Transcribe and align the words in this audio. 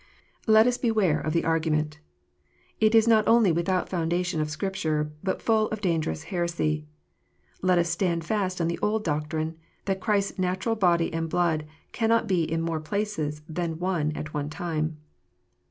Let 0.47 0.65
us 0.65 0.79
beware 0.79 1.21
of 1.21 1.31
the 1.31 1.45
argument. 1.45 1.99
It 2.79 2.95
is 2.95 3.07
not 3.07 3.27
only 3.27 3.51
with 3.51 3.69
out 3.69 3.87
foundation 3.87 4.41
of 4.41 4.49
Scripture, 4.49 5.11
but 5.23 5.43
full 5.43 5.67
of 5.69 5.79
dangerous 5.79 6.23
heresy. 6.33 6.87
Let 7.61 7.77
us 7.77 7.89
stand 7.89 8.25
fast 8.25 8.59
on 8.59 8.67
the 8.67 8.79
old 8.81 9.03
doctrine, 9.03 9.57
that 9.85 9.99
Christ 10.01 10.31
s 10.31 10.39
natural 10.39 10.75
body 10.75 11.13
and 11.13 11.29
blood" 11.29 11.67
cannot 11.91 12.27
be 12.27 12.41
in 12.51 12.63
more 12.63 12.79
places 12.79 13.43
than 13.47 13.77
one 13.77 14.11
at 14.13 14.33
one 14.33 14.49
time." 14.49 14.97